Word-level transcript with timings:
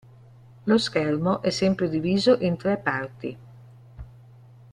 Lo 0.65 0.79
schermo 0.79 1.43
è 1.43 1.51
sempre 1.51 1.87
diviso 1.87 2.35
in 2.39 2.57
tre 2.57 2.77
parti. 2.79 3.37